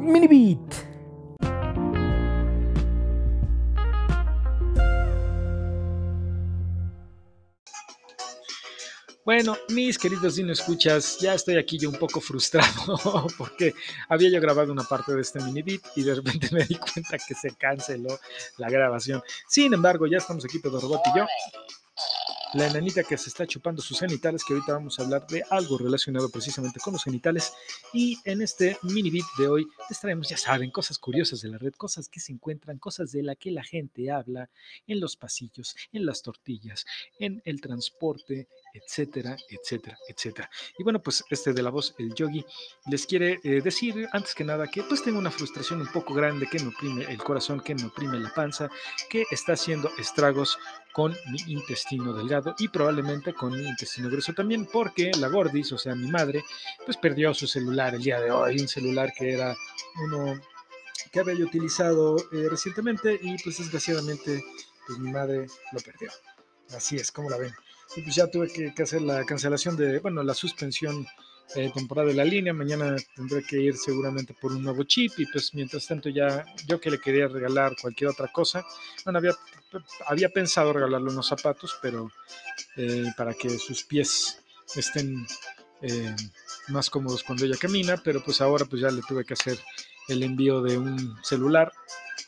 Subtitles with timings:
[0.00, 0.67] Mini beat.
[9.28, 13.74] Bueno, mis queridos Dino Escuchas, ya estoy aquí yo un poco frustrado porque
[14.08, 17.18] había yo grabado una parte de este mini beat y de repente me di cuenta
[17.18, 18.18] que se canceló
[18.56, 19.22] la grabación.
[19.46, 21.26] Sin embargo, ya estamos aquí todo Robot y yo
[22.54, 25.76] la enanita que se está chupando sus genitales, que ahorita vamos a hablar de algo
[25.76, 27.52] relacionado precisamente con los genitales.
[27.92, 31.58] Y en este mini beat de hoy les traemos, ya saben, cosas curiosas de la
[31.58, 34.48] red, cosas que se encuentran, cosas de la que la gente habla
[34.86, 36.86] en los pasillos, en las tortillas,
[37.18, 38.48] en el transporte,
[38.84, 40.50] etcétera, etcétera, etcétera.
[40.78, 42.44] Y bueno, pues este de la voz, el yogi,
[42.86, 46.46] les quiere eh, decir antes que nada que pues tengo una frustración un poco grande
[46.46, 48.68] que me oprime el corazón, que me oprime la panza,
[49.08, 50.58] que está haciendo estragos
[50.92, 55.78] con mi intestino delgado y probablemente con mi intestino grueso también, porque la gordis, o
[55.78, 56.42] sea, mi madre,
[56.84, 59.56] pues perdió su celular el día de hoy, un celular que era
[60.02, 60.40] uno
[61.12, 64.44] que había utilizado eh, recientemente y pues desgraciadamente
[64.86, 66.10] pues mi madre lo perdió.
[66.74, 67.52] Así es, como la ven.
[67.96, 71.06] Y pues ya tuve que, hacer la cancelación de, bueno, la suspensión
[71.54, 72.52] eh, temporada de la línea.
[72.52, 76.80] Mañana tendré que ir seguramente por un nuevo chip y pues mientras tanto ya yo
[76.80, 78.64] que le quería regalar cualquier otra cosa,
[79.04, 79.32] bueno, había,
[80.06, 82.10] había pensado regalarle unos zapatos, pero
[82.76, 84.42] eh, para que sus pies
[84.76, 85.26] estén
[85.80, 86.14] eh,
[86.68, 89.58] más cómodos cuando ella camina, pero pues ahora pues ya le tuve que hacer
[90.08, 91.72] el envío de un celular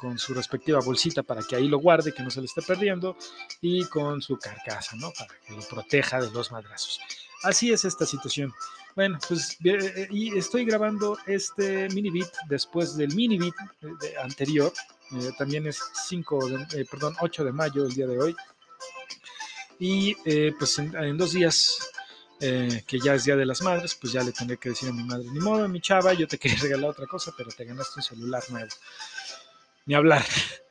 [0.00, 3.18] con su respectiva bolsita para que ahí lo guarde, que no se le esté perdiendo,
[3.60, 5.12] y con su carcasa, ¿no?
[5.12, 7.00] Para que lo proteja de los madrazos.
[7.42, 8.52] Así es esta situación.
[8.96, 14.72] Bueno, pues eh, y estoy grabando este mini beat después del mini beat eh, anterior.
[15.12, 18.36] Eh, también es 5 de, perdón, 8 de mayo el día de hoy.
[19.78, 20.14] Y
[20.58, 21.90] pues en, dos días,
[22.38, 25.02] que ya es Día de las Madres, pues ya le tendré que decir a mi
[25.04, 28.02] madre, ni modo, mi chava, yo te quería regalar otra cosa, pero te ganaste un
[28.02, 28.68] celular nuevo
[29.86, 30.24] ni hablar.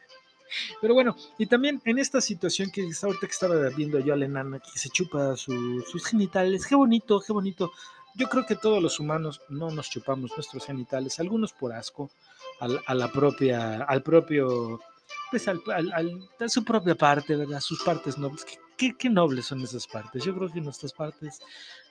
[0.81, 4.25] Pero bueno, y también en esta situación que ahorita que estaba viendo yo a la
[4.25, 7.71] enana que se chupa sus genitales, qué bonito, qué bonito.
[8.15, 12.09] Yo creo que todos los humanos no nos chupamos nuestros genitales, algunos por asco,
[12.59, 14.79] al, a la propia, al propio,
[15.29, 15.61] pues al,
[16.39, 17.61] a su propia parte, ¿verdad?
[17.61, 18.45] Sus partes nobles.
[18.75, 20.23] ¿Qué, qué, nobles son esas partes?
[20.23, 21.39] Yo creo que nuestras partes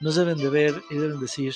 [0.01, 1.55] nos deben de ver y deben decir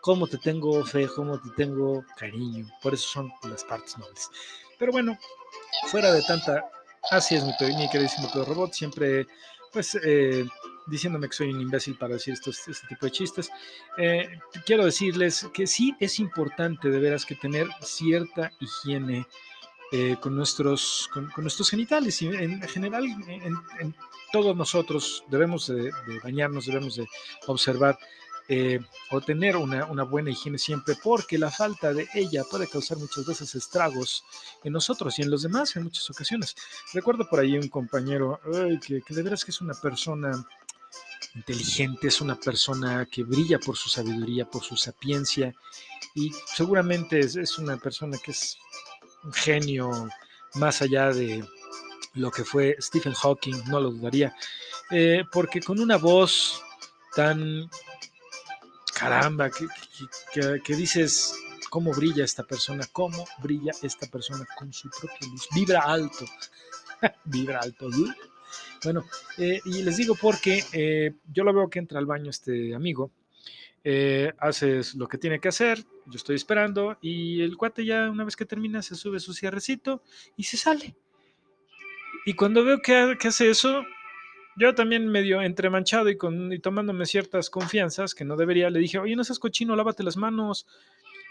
[0.00, 2.66] cómo te tengo fe, cómo te tengo cariño.
[2.82, 4.28] Por eso son las partes nobles.
[4.82, 5.16] Pero bueno,
[5.86, 6.68] fuera de tanta,
[7.12, 9.28] así es mi, mi queridísimo Pedro Robot, siempre
[9.72, 10.44] pues eh,
[10.88, 13.48] diciéndome que soy un imbécil para decir estos, este tipo de chistes.
[13.96, 19.24] Eh, quiero decirles que sí es importante de veras que tener cierta higiene
[19.92, 23.94] eh, con, nuestros, con, nuestros genitales y en general en,
[24.32, 27.06] todos nosotros debemos de, de, bañarnos, debemos de
[27.46, 27.96] observar
[28.54, 28.78] eh,
[29.10, 33.54] o tener una, buena higiene siempre, porque la falta de ella puede causar muchas veces
[33.54, 34.24] estragos
[34.62, 36.54] en nosotros y en los demás en muchas ocasiones.
[36.92, 38.38] Recuerdo por ahí un compañero
[38.86, 40.32] que, de veras que es una persona
[41.34, 45.54] inteligente, es una persona que brilla por su sabiduría, por su sapiencia
[46.14, 48.58] y seguramente es, una persona que es
[49.24, 50.10] un genio
[50.56, 51.42] más allá de
[52.12, 54.36] lo que fue Stephen Hawking, no lo dudaría,
[54.90, 56.62] eh, porque con una voz
[57.16, 57.70] tan
[59.02, 61.34] caramba, que, dices,
[61.70, 65.48] cómo brilla esta persona, cómo brilla esta persona con su propia luz.
[65.54, 66.24] Vibra alto,
[67.24, 67.88] vibra alto.
[68.84, 69.04] Bueno,
[69.38, 73.10] eh, y les digo porque eh, yo lo veo que entra al baño este amigo,
[73.84, 78.24] eh, haces lo que tiene que hacer, yo estoy esperando y el cuate ya una
[78.24, 80.02] vez que termina se sube su cierrecito
[80.36, 80.94] y se sale.
[82.24, 83.82] Y cuando veo que, que hace eso,
[84.56, 88.98] yo también medio entremanchado y, con, y tomándome ciertas confianzas que no debería, le dije,
[88.98, 90.66] oye, no seas cochino, lávate las manos.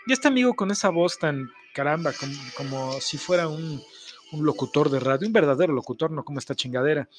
[0.08, 2.12] Y este amigo con esa voz tan caramba,
[2.58, 3.82] como, si fuera un,
[4.34, 7.10] locutor de radio, un verdadero locutor, no como esta chingadera,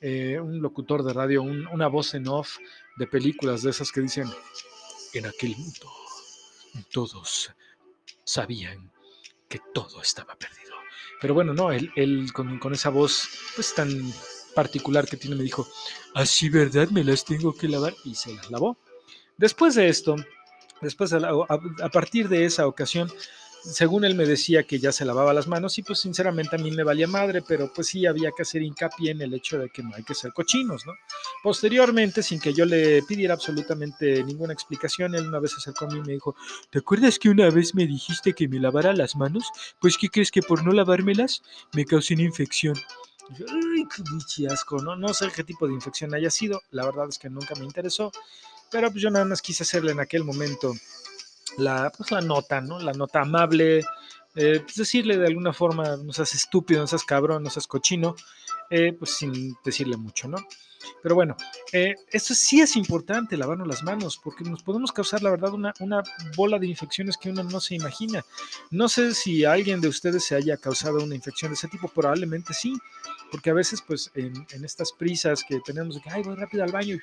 [0.00, 2.58] eh, un locutor de radio, una voz en off
[2.96, 4.28] de películas de esas que dicen,
[5.14, 5.86] en aquel mundo
[6.90, 7.52] todos
[8.24, 8.90] sabían
[9.48, 10.74] que todo estaba perdido.
[11.20, 13.88] Pero bueno, no, él, él con, con esa voz pues tan
[14.56, 15.68] particular que tiene me dijo,
[16.14, 18.78] así verdad, me las tengo que lavar y se las lavó.
[19.36, 20.16] Después de esto,
[20.80, 23.12] después a, a, partir de esa ocasión,
[23.62, 26.70] según él me decía que ya se lavaba las manos y pues sinceramente a mí
[26.70, 29.82] me valía madre, pero pues sí había que hacer hincapié en el hecho de que
[29.82, 30.92] no hay que ser cochinos, ¿no?
[31.42, 35.88] Posteriormente, sin que yo le pidiera absolutamente ninguna explicación, él una vez se acercó a
[35.88, 36.34] mí y me dijo,
[36.70, 39.44] ¿te acuerdas que una vez me dijiste que me lavara las manos?
[39.80, 41.42] Pues ¿qué crees que por no lavármelas
[41.74, 42.76] me causé una infección?
[43.30, 43.86] Ay,
[44.34, 44.96] qué asco, ¿no?
[44.96, 48.12] No sé qué tipo de infección haya sido, la verdad es que nunca me interesó,
[48.70, 50.72] pero pues yo nada más quise hacerle en aquel momento
[51.58, 52.78] la, pues, la nota, ¿no?
[52.78, 53.84] La nota amable,
[54.34, 58.14] eh, pues decirle de alguna forma, no seas estúpido, no seas cabrón, no seas cochino,
[58.70, 60.38] eh, pues sin decirle mucho, ¿no?
[61.02, 61.36] Pero bueno,
[61.72, 65.72] eh, esto sí es importante, lavarnos las manos, porque nos podemos causar, la verdad, una,
[65.80, 66.02] una,
[66.36, 68.24] bola de infecciones que uno no se imagina.
[68.70, 72.54] No sé si alguien de ustedes se haya causado una infección de ese tipo, probablemente
[72.54, 72.74] sí,
[73.30, 76.64] porque a veces, pues, en, en estas prisas que tenemos de que, ay, voy rápido
[76.64, 76.98] al baño,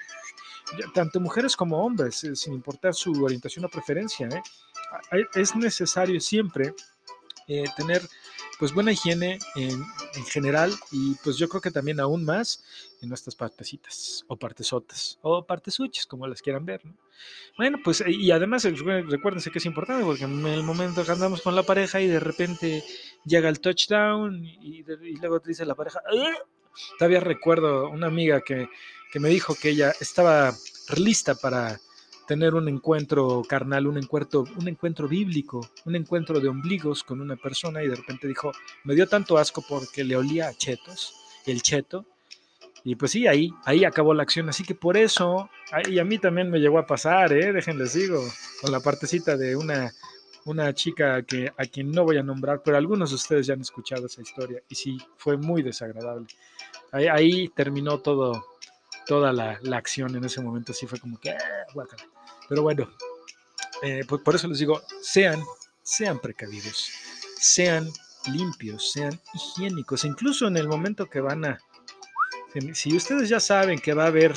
[0.94, 4.41] tanto mujeres como hombres, eh, sin importar su orientación o preferencia, ¿eh?
[5.36, 6.74] es necesario siempre
[7.47, 8.01] eh, tener
[8.63, 9.83] pues buena higiene en,
[10.15, 12.63] en, general y pues yo creo que también aún más
[13.01, 16.80] en nuestras partecitas o partesotas o partesuches como las quieran ver.
[16.86, 16.95] ¿no?
[17.57, 21.57] Bueno, pues y además recuérdense que es importante porque en el momento que andamos con
[21.57, 22.86] la pareja y de repente
[23.25, 24.86] llega el touchdown y,
[25.19, 26.00] luego te dice la pareja,
[26.98, 28.69] todavía recuerdo una amiga que,
[29.12, 30.54] que me dijo que ella estaba
[30.95, 31.81] lista para
[32.27, 37.35] tener un encuentro carnal, un encuentro, un encuentro bíblico, un encuentro de ombligos con una
[37.35, 38.51] persona y de repente dijo,
[38.83, 41.13] me dio tanto asco porque le olía a chetos,
[41.45, 42.05] el cheto,
[42.85, 45.49] y pues sí, ahí, ahí acabó la acción, así que por eso,
[45.89, 47.53] y a mí también me llegó a pasar, ¿eh?
[47.53, 48.21] déjenles digo,
[48.61, 49.89] con la partecita de una,
[50.45, 53.61] una chica que, a quien no voy a nombrar, pero algunos de ustedes ya han
[53.61, 56.27] escuchado esa historia, y sí, fue muy desagradable.
[56.91, 58.45] Ahí, terminó todo,
[59.07, 61.65] toda la, la, acción en ese momento, sí fue como que, ah,
[62.49, 62.89] pero bueno,
[63.81, 65.43] eh, por, eso les digo, sean,
[65.81, 66.89] sean precavidos,
[67.39, 67.89] sean
[68.31, 71.59] limpios, sean higiénicos, incluso en el momento que van a,
[72.73, 74.33] si ustedes ya saben que va a haber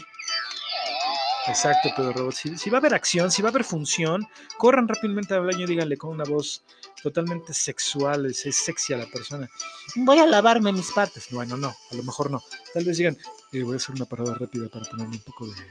[1.49, 2.35] Exacto, Pedro Robot.
[2.35, 4.27] Si, si, va a haber acción, si va a haber función,
[4.59, 6.65] corran rápidamente al baño y díganle con una voz
[7.03, 9.49] totalmente sexual, es sexy a la persona.
[9.95, 11.29] Voy a lavarme mis partes.
[11.31, 12.43] Bueno, no, a lo mejor no.
[12.75, 13.17] Tal vez digan,
[13.53, 15.63] eh, voy a hacer una parada rápida para ponerme un poco de,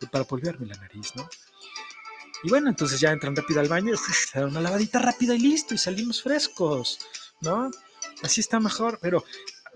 [0.00, 1.26] de para polvearme la nariz, ¿no?
[2.42, 5.74] Y bueno, entonces ya entran rápido al baño, se dan una lavadita rápida y listo,
[5.74, 6.98] y salimos frescos,
[7.40, 7.70] ¿no?
[8.22, 9.24] Así está mejor, pero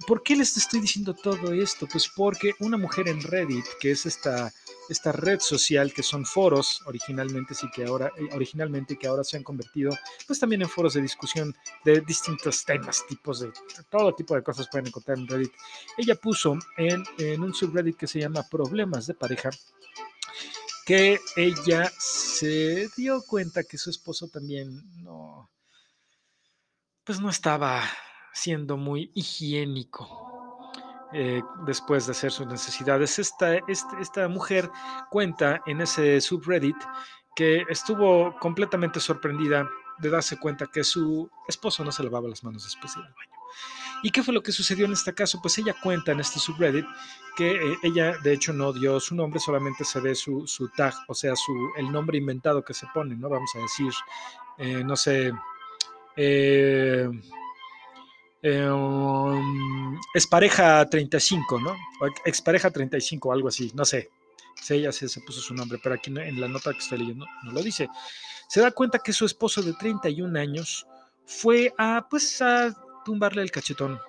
[0.07, 1.87] ¿por qué les estoy diciendo todo esto?
[1.87, 4.53] Pues porque una mujer en Reddit, que es esta,
[4.89, 9.37] esta red social que son foros originalmente, sí que ahora, eh, originalmente que ahora se
[9.37, 9.91] han convertido,
[10.27, 11.55] pues también en foros de discusión
[11.85, 13.51] de distintos temas, tipos de,
[13.91, 15.53] todo tipo de cosas pueden encontrar en Reddit.
[15.97, 19.51] Ella puso en, en un subreddit que se llama Problemas de pareja,
[20.87, 25.51] que ella se dio cuenta que su esposo también no,
[27.03, 27.83] pues no estaba
[28.33, 30.71] siendo muy higiénico
[31.13, 33.19] eh, después de hacer sus necesidades.
[33.19, 34.71] Esta, esta, esta mujer
[35.11, 36.77] cuenta en ese subreddit
[37.35, 39.69] que estuvo completamente sorprendida
[39.99, 43.36] de darse cuenta que su esposo no se lavaba las manos después de baño.
[44.03, 45.41] ¿Y qué fue lo que sucedió en este caso?
[45.41, 46.87] Pues ella cuenta en este subreddit
[47.37, 50.95] que eh, ella de hecho no dio su nombre, solamente se ve su, su tag,
[51.09, 53.29] o sea, su, el nombre inventado que se pone, ¿no?
[53.29, 53.93] Vamos a decir,
[54.59, 55.33] eh, no sé,
[56.17, 57.09] eh,
[60.15, 61.75] es pareja 35, ¿no?
[62.25, 64.11] Expareja 35, algo así, no sé.
[64.63, 67.27] Sí, ella se, se puso su nombre, pero aquí en la nota que estoy leyendo
[67.45, 67.89] no lo dice.
[68.49, 70.87] Se da cuenta que su esposo de 31 años
[71.27, 72.75] fue a, pues, a
[73.07, 74.01] tumbarle el cachetón,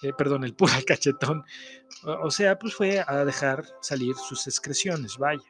[0.00, 1.44] eh, perdón, el puro cachetón.
[2.04, 5.44] O, sea, pues fue a dejar salir sus excreciones, vaya.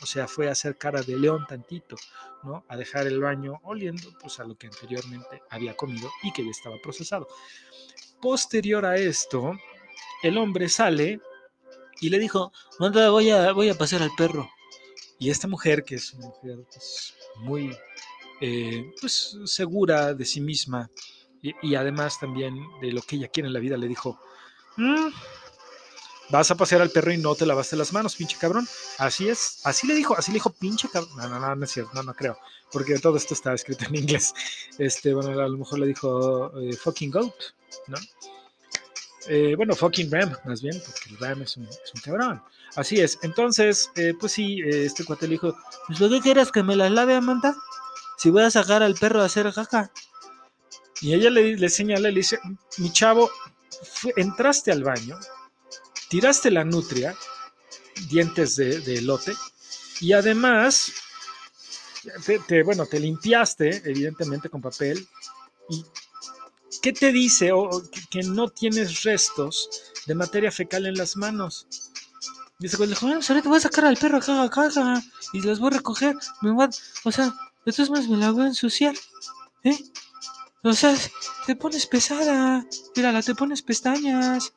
[0.00, 1.96] O sea, fue a hacer cara de león tantito,
[2.44, 2.64] ¿no?
[2.68, 6.50] A dejar el baño oliendo pues a lo que anteriormente había comido y que ya
[6.50, 7.26] estaba procesado.
[8.22, 9.52] Posterior a esto,
[10.22, 11.20] el hombre sale
[12.00, 14.48] y le dijo, manda, voy a, voy a pasear al perro.
[15.18, 17.76] Y esta mujer, que es una mujer pues, muy
[18.40, 20.90] eh, pues, segura de sí misma
[21.42, 24.20] y, y, además también de lo que ella quiere en la vida, le dijo,
[24.76, 25.08] mmm,
[26.30, 28.66] vas a pasear al perro y no te lavaste las manos, pinche cabrón.
[28.98, 31.16] Así es, así le dijo, así le dijo, pinche cabrón.
[31.16, 32.38] No, no, no, no es cierto, no, no creo,
[32.72, 34.34] porque todo esto está escrito en inglés.
[34.78, 37.34] Este, bueno, a lo mejor le dijo eh, fucking goat,
[37.88, 37.98] ¿no?
[39.28, 42.42] Eh, bueno, fucking ram, más bien, porque el ram es un, es un cabrón.
[42.76, 46.62] Así es, entonces, eh, pues sí, este cuate le dijo, pues lo que quieras que
[46.62, 47.56] me las lave, Amanda,
[48.18, 49.90] si voy a sacar al perro a hacer caca.
[51.00, 52.38] Y ella le, le señala, le dice,
[52.78, 53.30] mi chavo,
[54.16, 55.18] entraste al baño,
[56.08, 57.14] tiraste la nutria,
[58.08, 59.34] dientes de, de elote,
[60.00, 60.92] y además,
[62.46, 65.06] te, bueno, te limpiaste, evidentemente, con papel.
[65.70, 65.84] ¿Y
[66.82, 67.70] qué te dice o,
[68.10, 69.68] que, no tienes restos
[70.06, 71.66] de materia fecal en las manos?
[72.58, 75.68] Dice, pues, bueno, ahorita voy a sacar al perro acá, acá, acá, y las voy
[75.68, 76.14] a recoger.
[76.42, 76.68] Me voy
[77.04, 77.34] o sea,
[77.64, 78.94] todas maneras me la voy a ensuciar.
[79.64, 79.78] ¿Eh?
[80.66, 80.96] O sea,
[81.46, 82.66] te pones pesada.
[82.96, 84.52] Mírala, te pones pestañas.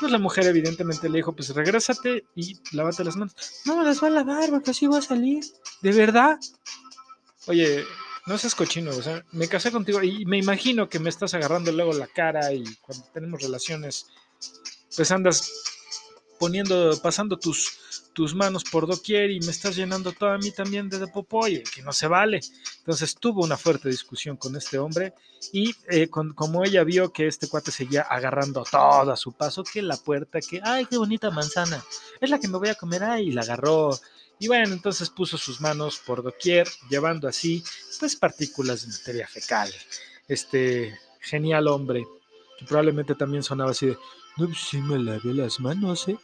[0.00, 3.34] Pues la mujer evidentemente le dijo, pues regrésate y lávate las manos.
[3.66, 5.44] No me las va a lavar porque así va a salir.
[5.82, 6.38] ¿De verdad?
[7.48, 7.84] Oye,
[8.24, 11.70] no seas cochino, o sea, me casé contigo y me imagino que me estás agarrando
[11.70, 14.06] luego la cara y cuando tenemos relaciones,
[14.96, 15.52] pues andas
[16.38, 20.88] poniendo, pasando tus, tus manos por doquier y me estás llenando todo a mí también
[20.88, 22.40] de popoye, que no se vale.
[22.78, 25.14] Entonces tuvo una fuerte discusión con este hombre
[25.52, 29.82] y eh, como ella vio que este cuate seguía agarrando todo a su paso, que
[29.82, 31.82] la puerta, que, ay, qué bonita manzana,
[32.20, 33.98] es la que me voy a comer, ay, y la agarró.
[34.38, 37.64] Y bueno, entonces puso sus manos por doquier, llevando así,
[37.98, 39.70] pues, partículas de materia fecal.
[40.28, 42.06] Este genial hombre,
[42.58, 43.98] que probablemente también sonaba así de,
[44.36, 46.18] no, pues sí me lavé las manos, ¿eh?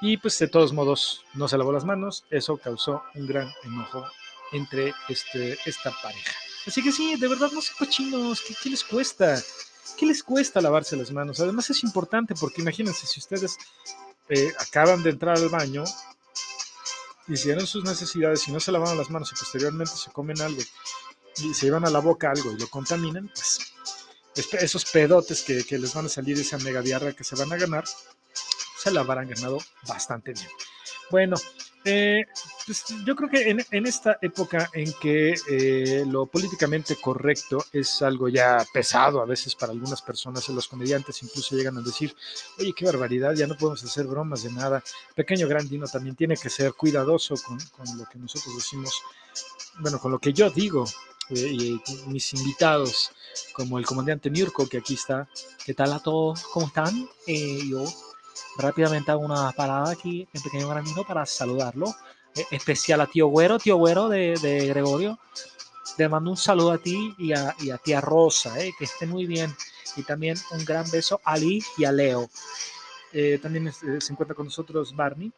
[0.00, 4.04] Y pues de todos modos no se lavó las manos, eso causó un gran enojo
[4.52, 6.32] entre este, esta pareja.
[6.66, 9.40] Así que sí, de verdad no sé cochinos, ¿qué, ¿qué, les cuesta?
[9.98, 11.40] ¿Qué les cuesta lavarse las manos?
[11.40, 13.58] Además es importante porque imagínense si ustedes
[14.28, 15.84] eh, acaban de entrar al baño,
[17.28, 20.62] hicieron sus necesidades y no se lavaron las manos y posteriormente se comen algo
[21.36, 23.69] y se llevan a la boca algo y lo contaminan, pues
[24.34, 27.56] esos pedotes que, que les van a salir, esa mega diarrea que se van a
[27.56, 27.84] ganar,
[28.78, 30.48] se la habrán ganado bastante bien.
[31.10, 31.36] Bueno,
[31.84, 32.24] eh,
[32.66, 38.28] pues yo creo que en, esta época en que eh, lo políticamente correcto es algo
[38.28, 42.14] ya pesado a veces para algunas personas, los comediantes incluso llegan a decir,
[42.58, 44.82] oye, qué barbaridad, ya no podemos hacer bromas de nada.
[45.14, 47.58] Pequeño Grandino también tiene que ser cuidadoso con,
[47.98, 49.02] lo que nosotros decimos,
[49.78, 50.84] bueno, con lo que yo digo.
[51.30, 53.10] Eh, y mis invitados,
[53.52, 55.28] como el comandante Mirko, que aquí está.
[55.64, 56.42] ¿Qué tal a todos?
[56.44, 57.08] ¿Cómo están?
[57.26, 57.84] yo
[58.58, 61.94] rápidamente hago una parada aquí en Pequeño Granino para saludarlo.
[62.36, 65.18] Eh, especial a tío Güero, tío Güero de, de Gregorio.
[65.96, 69.06] Te mando un saludo a ti y a, y a tía Rosa, eh, que esté
[69.06, 69.54] muy bien.
[69.96, 72.30] Y también un gran beso a Lee y a Leo.
[73.12, 75.32] Eh, también se encuentra con nosotros Barney.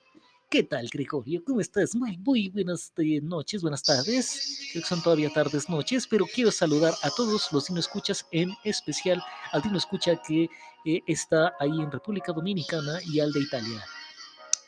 [0.52, 1.42] ¿Qué tal, Gregorio?
[1.42, 1.94] ¿Cómo estás?
[1.94, 2.92] Muy, muy buenas
[3.23, 4.59] noches, buenas tardes.
[4.71, 8.50] Creo que son todavía tardes, noches, pero quiero saludar a todos los Dino Escuchas, en
[8.62, 10.50] especial al Dino Escucha que
[10.85, 13.82] eh, está ahí en República Dominicana y al de Italia.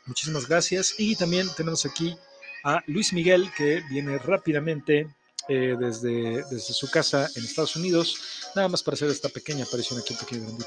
[0.06, 0.94] Muchísimas gracias.
[0.96, 2.16] Y también tenemos aquí
[2.64, 5.14] a Luis Miguel, que viene rápidamente
[5.50, 10.00] eh, desde, desde su casa en Estados Unidos, nada más para hacer esta pequeña aparición
[10.00, 10.66] aquí en Pequeño Grandino.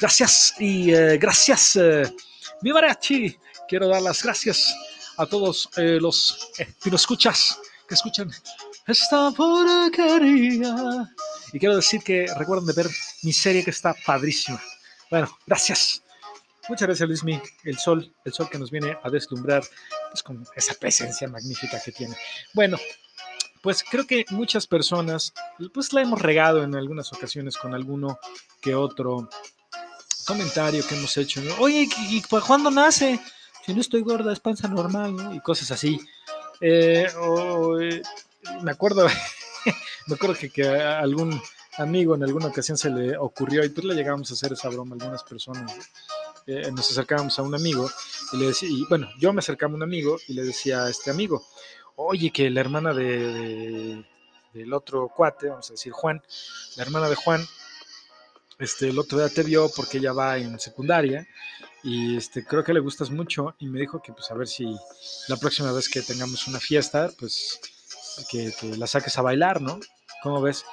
[0.00, 1.78] Gracias y eh, gracias,
[2.60, 3.36] mi mariachi
[3.68, 4.74] quiero dar las gracias
[5.16, 8.30] a todos eh, los que nos escuchas, que escuchan
[8.86, 10.74] esta porquería.
[11.52, 12.90] Y quiero decir que recuerden de ver
[13.22, 14.60] mi serie que está padrísima.
[15.10, 16.02] Bueno, gracias.
[16.68, 17.40] Muchas gracias, Luismi.
[17.64, 19.62] El sol, el sol que nos viene a deslumbrar
[20.10, 22.16] pues, con esa presencia magnífica que tiene.
[22.54, 22.78] Bueno,
[23.62, 25.32] pues creo que muchas personas
[25.72, 28.18] pues la hemos regado en algunas ocasiones con alguno
[28.60, 29.28] que otro
[30.26, 31.42] comentario que hemos hecho.
[31.58, 31.88] Oye,
[32.46, 33.20] ¿cuándo nace?
[33.64, 35.34] Si no estoy gorda es panza normal, ¿no?
[35.34, 36.00] Y cosas así.
[36.60, 37.06] Eh,
[37.80, 38.02] eh,
[38.62, 39.06] me acuerdo,
[40.06, 41.40] me acuerdo que, algún
[41.78, 44.94] amigo en alguna ocasión se le ocurrió y pues le llegábamos a hacer esa broma
[44.94, 45.72] a algunas personas.
[46.46, 47.88] Eh, nos acercábamos a un amigo
[48.32, 51.10] y le decía, bueno, yo me acercaba a un amigo y le decía a este
[51.10, 51.42] amigo,
[51.96, 54.04] oye, que la hermana de,
[54.52, 56.22] del otro cuate, vamos a decir Juan,
[56.76, 57.46] la hermana de Juan,
[58.62, 61.26] este, el otro día te vio porque ella va en secundaria
[61.82, 64.76] y este, creo que le gustas mucho y me dijo que pues a ver si
[65.26, 67.60] la próxima vez que tengamos una fiesta, pues
[68.30, 69.80] que, la saques a bailar, ¿no?
[70.22, 70.64] ¿Cómo ves?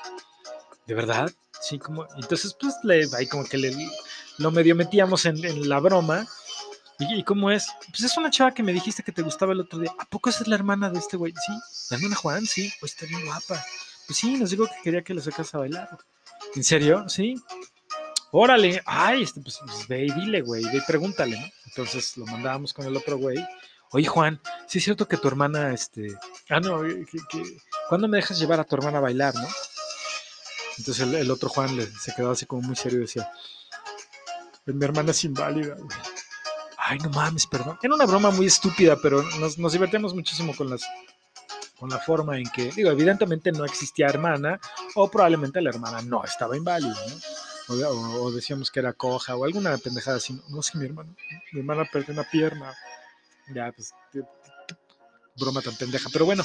[0.85, 1.31] ¿De verdad?
[1.61, 3.75] Sí, como, entonces pues le, ahí como que le,
[4.37, 6.27] lo medio metíamos en, la broma.
[6.99, 7.65] ¿Y, cómo es?
[7.89, 9.91] Pues es una chava que me dijiste que te gustaba el otro día.
[9.97, 11.33] ¿A poco esa es la hermana de este güey?
[11.33, 11.53] Sí,
[11.89, 13.63] la hermana Juan, sí, pues está bien guapa.
[14.05, 15.97] Pues sí, nos dijo que quería que la sacas a bailar.
[16.55, 17.07] ¿En serio?
[17.07, 17.41] Sí.
[18.31, 21.47] Órale, ay, este, pues, pues, ve y dile, güey, ve y pregúntale, ¿no?
[21.65, 23.37] Entonces lo mandábamos con el otro güey.
[23.91, 26.15] Oye, Juan, sí es cierto que tu hermana, este,
[26.49, 27.43] ah, no, que,
[27.87, 29.47] ¿cuándo me dejas llevar a tu hermana a bailar, no?
[30.77, 33.31] Entonces el, otro Juan le, se quedaba así como muy serio y decía,
[34.65, 35.97] mi hermana es inválida, güey.
[36.77, 37.77] Ay, no mames, perdón.
[37.81, 40.81] Era una broma muy estúpida, pero nos, nos divertimos muchísimo con las
[41.79, 44.59] con la forma en que, digo, evidentemente no existía hermana,
[44.95, 47.15] o probablemente la hermana no estaba inválida, ¿no?
[47.69, 50.39] O, decíamos que era coja o alguna pendejada así.
[50.49, 51.15] No, sé, mi hermano,
[51.51, 52.73] mi hermana perdió una pierna.
[53.53, 53.93] Ya, pues,
[55.39, 56.09] broma tan pendeja.
[56.11, 56.43] Pero bueno,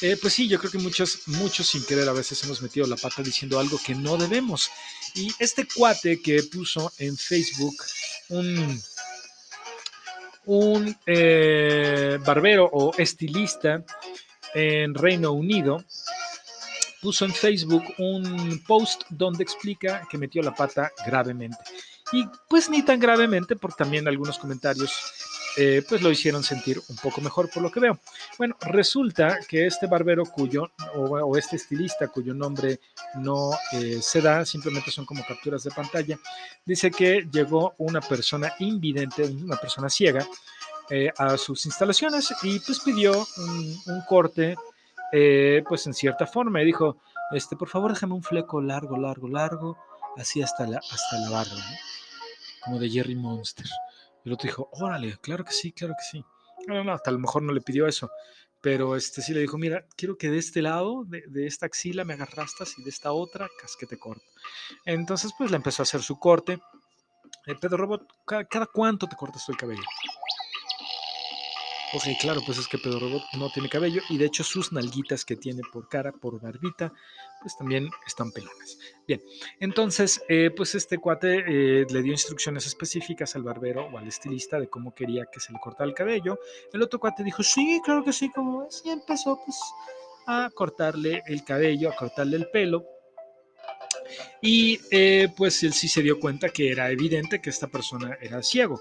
[0.00, 2.96] eh, pues sí, yo creo que muchos, muchos sin querer a veces hemos metido la
[2.96, 4.70] pata diciendo algo que no debemos.
[5.14, 7.74] Y este cuate que puso en Facebook
[8.28, 8.80] un,
[10.46, 13.84] un eh, barbero o estilista
[14.54, 15.84] en Reino Unido,
[17.00, 21.58] puso en Facebook un post donde explica que metió la pata gravemente.
[22.12, 24.92] Y pues ni tan gravemente, porque también algunos comentarios
[25.58, 27.98] eh, pues lo hicieron sentir un poco mejor por lo que veo.
[28.38, 32.80] Bueno, resulta que este barbero cuyo, o, este estilista cuyo nombre
[33.14, 36.18] no eh, se da, simplemente son como capturas de pantalla,
[36.64, 40.26] dice que llegó una persona invidente, una persona ciega,
[40.88, 44.54] eh, a sus instalaciones y pues pidió un, corte,
[45.10, 46.98] pues en cierta forma, y dijo,
[47.32, 49.76] este, por favor déjame un fleco largo, largo, largo,
[50.16, 51.62] así hasta la, hasta la barba,
[52.64, 53.66] como de Jerry Monster.
[54.24, 56.24] El otro dijo, órale, claro que sí, claro que sí.
[56.66, 58.10] No, no, hasta a lo mejor no le pidió eso,
[58.60, 62.14] pero este sí le dijo, mira, quiero que de este lado, de, esta axila me
[62.14, 64.24] hagas rastas y de esta otra casquete corto.
[64.84, 66.58] Entonces, pues le empezó a hacer su corte.
[67.46, 69.82] Eh, Pedro Robot, ¿cada, cuánto te cortas tú el cabello?
[71.92, 75.24] Ok, claro, pues es que Pedro Robot no tiene cabello y de hecho sus nalguitas
[75.24, 76.92] que tiene por cara, por barbita,
[77.40, 78.78] pues también están pelonas.
[79.06, 79.22] Bien,
[79.60, 84.58] entonces, eh, pues este cuate eh, le dio instrucciones específicas al barbero o al estilista
[84.58, 86.40] de cómo quería que se le cortara el cabello.
[86.72, 89.56] El otro cuate dijo, sí, claro que sí, como es, y empezó pues
[90.26, 92.84] a cortarle el cabello, a cortarle el pelo.
[94.42, 98.42] Y eh, pues él sí se dio cuenta que era evidente que esta persona era
[98.42, 98.80] ciego.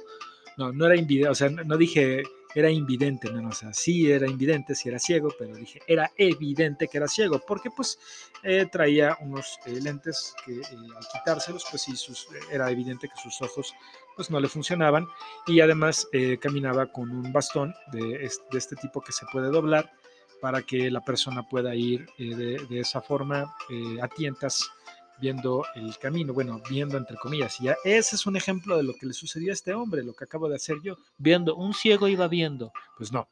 [0.57, 2.23] No, no era invidente, o sea, no dije
[2.55, 3.49] era invidente, ¿no?
[3.49, 7.39] O sea, sí era invidente, sí era ciego, pero dije, era evidente que era ciego,
[7.45, 7.99] porque pues
[8.43, 10.63] eh, traía unos eh, lentes que eh,
[10.95, 13.73] al quitárselos, pues sí, sus, era evidente que sus ojos
[14.15, 15.05] pues no le funcionaban
[15.45, 16.07] y además
[16.39, 19.91] caminaba con un bastón de de este, tipo que se puede doblar
[20.39, 23.53] para que la persona pueda ir de, de, esa forma
[24.01, 24.71] a tientas
[25.19, 27.59] viendo el camino, bueno, viendo entre comillas.
[27.59, 30.13] Y ya ese es un ejemplo de lo que le sucedió a este hombre, lo
[30.13, 32.71] que acabo de hacer yo, viendo, un ciego iba viendo.
[32.97, 33.27] Pues no,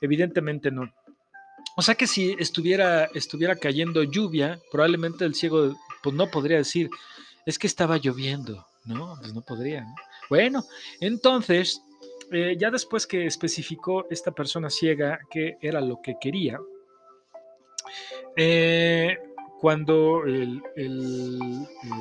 [0.00, 0.92] evidentemente no.
[1.76, 6.90] O sea que si estuviera, estuviera cayendo lluvia, probablemente el ciego pues no podría decir,
[7.46, 9.16] es que estaba lloviendo, ¿no?
[9.20, 9.86] Pues no podría.
[10.28, 10.64] Bueno,
[11.00, 11.82] entonces,
[12.30, 16.58] eh, ya después que especificó esta persona ciega que era lo que quería,
[18.36, 19.18] eh,
[19.60, 20.62] cuando el,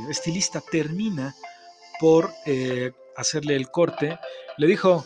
[0.10, 1.36] estilista termina
[2.00, 4.20] por eh, hacerle el corte,
[4.58, 5.06] le dijo,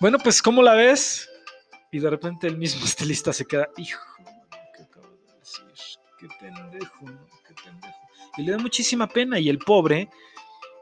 [0.00, 1.28] bueno, pues ¿cómo la ves?
[1.90, 4.02] Y de repente el mismo estilista se queda, hijo,
[4.74, 5.64] ¿qué acabo de decir?
[6.18, 7.06] Qué pendejo,
[7.46, 7.94] qué pendejo.
[8.38, 10.08] Y le da muchísima pena y el pobre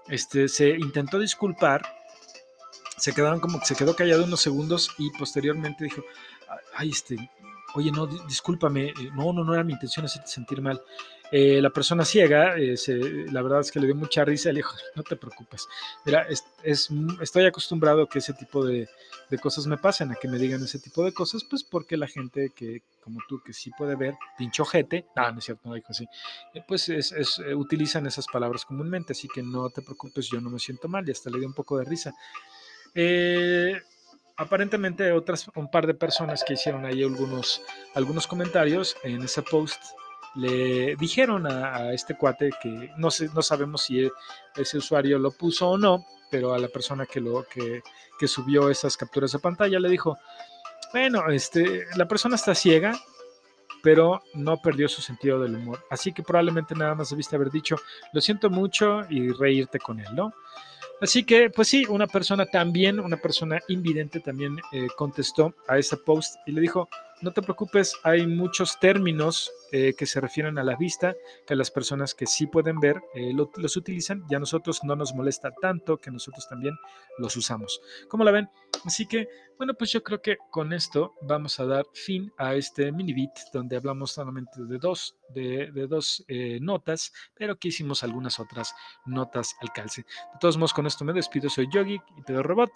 [0.08, 1.82] este, se intentó disculpar,
[2.96, 6.02] se quedaron como se quedó callado unos segundos y posteriormente dijo,
[6.74, 7.30] ay, este,
[7.74, 10.80] oye, no, discúlpame, eh, no, no, no era mi intención hacerte sentir mal.
[11.32, 12.76] Eh, la persona ciega, eh,
[13.32, 15.66] la verdad es que le dio mucha risa, le dijo, no te preocupes,
[16.04, 16.44] mira, es,
[17.20, 18.88] estoy acostumbrado a que ese tipo de,
[19.42, 22.52] cosas me pasen, a que me digan ese tipo de cosas, pues porque la gente
[22.54, 25.88] que, como tú, que sí puede ver, pincho jete, no, no es cierto, no dijo
[25.90, 26.06] así,
[26.68, 30.86] pues es, utilizan esas palabras comúnmente, así que no te preocupes, yo no me siento
[30.88, 32.14] mal, y hasta le dio un poco de risa.
[32.94, 33.82] Eh,
[34.36, 37.62] aparentemente otras, un par de personas que hicieron ahí algunos,
[37.94, 39.82] algunos comentarios en ese post
[40.34, 44.10] le dijeron a, este cuate que no, sé, no sabemos si e,
[44.56, 47.82] ese usuario lo puso o no, pero a la persona que, lo, que,
[48.18, 50.18] que subió esas capturas de pantalla le dijo,
[50.92, 52.98] bueno, este, la persona está ciega,
[53.84, 55.84] pero no perdió su sentido del humor.
[55.90, 57.76] Así que probablemente nada más debiste haber dicho,
[58.14, 60.32] lo siento mucho y reírte con él, ¿no?
[61.02, 65.98] Así que, pues sí, una persona también, una persona invidente también eh, contestó a ese
[65.98, 66.88] post y le dijo,
[67.20, 71.14] no te preocupes, hay muchos términos eh, que se refieren a la vista,
[71.46, 75.14] que las personas que sí pueden ver eh, los utilizan, ya a nosotros no nos
[75.14, 76.74] molesta tanto que nosotros también
[77.18, 77.82] los usamos.
[78.08, 78.48] ¿Cómo la ven?
[78.84, 82.90] Así que, bueno, pues yo creo que con esto vamos a dar fin a este
[82.90, 88.40] mini beat donde hablamos solamente de dos, de, dos eh, notas, pero que hicimos algunas
[88.40, 88.74] otras
[89.06, 90.02] notas al calce.
[90.02, 91.48] De todos modos, con esto me despido.
[91.48, 92.72] Soy Yogi y Pedro Robot.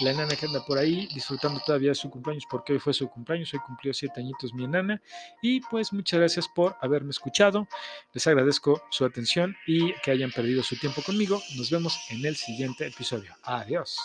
[0.00, 3.08] La enana que anda por ahí disfrutando todavía de su cumpleaños porque hoy fue su
[3.08, 3.52] cumpleaños.
[3.54, 5.02] Hoy cumplió siete añitos mi enana.
[5.42, 7.66] Y pues muchas gracias por haberme escuchado.
[8.12, 11.40] Les agradezco su atención y que hayan perdido su tiempo conmigo.
[11.56, 13.34] Nos vemos en el siguiente episodio.
[13.42, 14.02] Adiós.